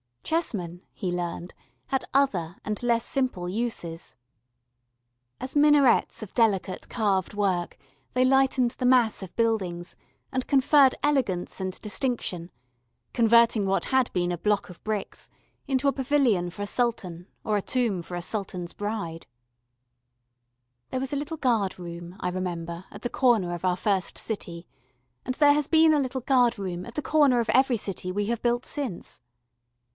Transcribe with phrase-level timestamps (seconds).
[0.23, 1.53] Chessmen, he learned,
[1.87, 4.15] had other and less simple uses.
[5.41, 7.77] As minarets of delicate carved work
[8.13, 9.95] they lightened the mass of buildings
[10.31, 12.49] and conferred elegance and distinction,
[13.13, 15.29] converting what had been a block of bricks
[15.67, 19.27] into a pavilion for a sultan or a tomb for a sultan's bride.
[20.91, 23.01] [Illustration: MATERIALS FOR THE GUARD ROOM.] There was a little guard room, I remember, at
[23.01, 24.65] the corner of our first city,
[25.25, 28.27] and there has been a little guard room at the corner of every city we
[28.27, 29.21] have built since.